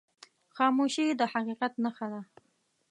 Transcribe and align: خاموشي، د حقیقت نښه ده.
خاموشي، 0.55 1.05
د 1.19 1.21
حقیقت 1.33 1.73
نښه 1.83 2.07
ده. 2.11 2.21